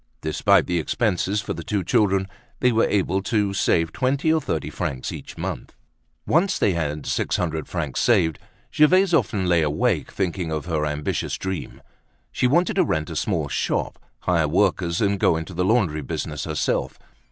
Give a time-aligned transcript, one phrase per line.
[0.21, 2.27] Despite the expenses for the two children,
[2.59, 5.75] they were able to save twenty or thirty francs each month.
[6.25, 8.39] Once they had six hundred francs saved,
[8.73, 11.83] Gervaise often lay awake thinking of her ambitious dream:
[12.31, 16.45] she wanted to rent a small shop, hire workers, and go into the laundry business
[16.45, 16.97] herself.